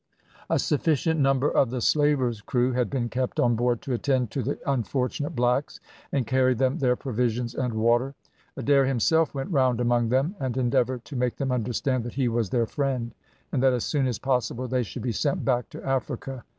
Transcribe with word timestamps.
A 0.49 0.57
sufficient 0.57 1.19
number 1.19 1.47
of 1.47 1.69
the 1.69 1.79
slaver's 1.79 2.41
crew 2.41 2.71
had 2.71 2.89
been 2.89 3.07
kept 3.07 3.39
on 3.39 3.55
board 3.55 3.83
to 3.83 3.93
attend 3.93 4.31
to 4.31 4.41
the 4.41 4.57
unfortunate 4.65 5.35
blacks, 5.35 5.79
and 6.11 6.25
carry 6.25 6.55
them 6.55 6.79
their 6.79 6.95
provisions 6.95 7.53
and 7.53 7.75
water. 7.75 8.15
Adair 8.57 8.87
himself 8.87 9.35
went 9.35 9.51
round 9.51 9.79
among 9.79 10.09
them, 10.09 10.35
and 10.39 10.57
endeavoured 10.57 11.05
to 11.05 11.15
make 11.15 11.35
them 11.35 11.51
understand 11.51 12.03
that 12.03 12.13
he 12.15 12.27
was 12.27 12.49
their 12.49 12.65
friend, 12.65 13.13
and 13.51 13.61
that 13.61 13.73
as 13.73 13.83
soon 13.83 14.07
as 14.07 14.17
possible 14.17 14.67
they 14.67 14.81
should 14.81 15.03
be 15.03 15.11
sent 15.11 15.45
back 15.45 15.69
to 15.69 15.85
Africa. 15.85 16.43